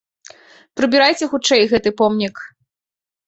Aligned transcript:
Прыбірайце 0.79 1.25
хутчэй 1.33 1.61
гэты 1.73 1.89
помнік. 2.01 2.35